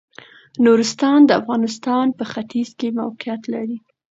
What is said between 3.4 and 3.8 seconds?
لري.